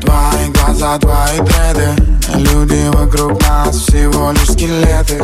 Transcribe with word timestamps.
Твои 0.00 0.50
глаза, 0.52 0.98
твои 0.98 1.38
дреды 1.40 2.05
вокруг 3.16 3.40
нас 3.42 3.76
всего 3.76 4.32
лишь 4.32 4.50
скелеты. 4.50 5.22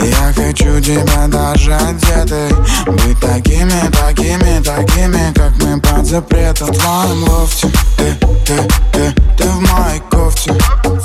Я 0.00 0.32
хочу 0.34 0.80
тебя 0.80 1.26
даже 1.26 1.74
одетой. 1.74 2.50
Быть 2.86 3.18
такими, 3.20 3.90
такими, 3.90 4.62
такими 4.62 5.32
Как 5.34 5.52
мы 5.62 5.80
под 5.80 6.06
запретом. 6.06 6.68
В 6.68 6.78
твоем 6.78 7.24
лофте 7.24 7.68
Ты, 7.96 8.16
ты, 8.46 8.68
ты, 8.92 9.14
ты 9.36 9.44
в 9.44 9.60
моей 9.60 10.00
кофте. 10.10 10.54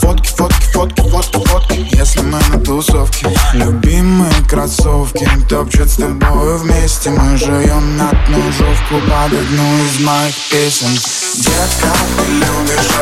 Фотки, 0.01 0.29
фотки, 0.29 0.65
фотки, 0.73 1.01
фотки, 1.01 1.47
фотки. 1.47 1.87
Если 1.95 2.21
мы 2.21 2.39
на 2.49 2.59
тусовке 2.59 3.27
Любимые 3.53 4.33
кроссовки 4.49 5.27
Топчут 5.49 5.89
с 5.89 5.95
тобой 5.95 6.57
вместе. 6.59 7.09
Мы 7.09 7.37
живем 7.37 7.97
на 7.97 8.11
ножовку 8.29 8.95
Под 9.07 9.33
одну 9.33 9.85
из 9.85 9.99
моих 9.99 10.35
песен. 10.49 10.89
Детка, 11.37 11.93
ты 12.17 12.31
любишь 12.31 12.96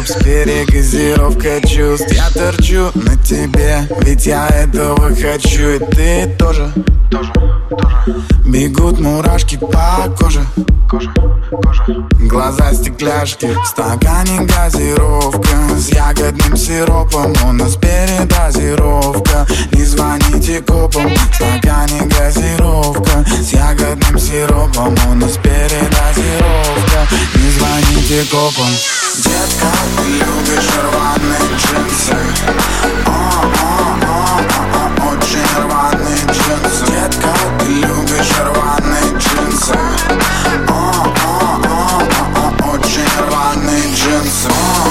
чупа-чупс, 0.00 0.24
перегазировка 0.24 1.60
чувств. 1.66 2.12
Я 2.12 2.30
торчу 2.30 2.90
на 2.94 3.16
тебе, 3.16 3.88
ведь 4.02 4.26
я 4.26 4.48
этого 4.48 5.14
хочу 5.14 5.70
И 5.70 5.78
ты 5.78 6.36
тоже, 6.38 6.72
тоже, 7.10 7.32
тоже 7.68 8.22
Бегут 8.46 9.00
мурашки 9.00 9.56
по 9.56 10.14
коже, 10.18 10.44
коже, 10.88 11.10
коже. 11.50 12.06
Глаза 12.20 12.72
стекляшки, 12.74 13.46
в 13.46 13.66
стакане 13.66 14.40
газировка. 14.40 15.56
С 15.76 15.88
ягодным 15.88 16.56
сиропом, 16.56 17.32
у 17.48 17.52
нас 17.52 17.76
передозировка. 17.76 19.46
Не 19.72 19.84
звоните 19.84 20.60
копам, 20.62 21.08
в 21.14 21.34
стакане 21.34 22.02
газировка. 22.06 23.24
С 23.40 23.52
ягодным 23.52 24.18
сиропом, 24.18 24.94
у 25.10 25.14
нас 25.14 25.36
передозировка. 25.36 27.06
Не 27.36 27.50
звоните 27.50 28.24
копам 28.30 28.99
Johnson. 44.40 44.89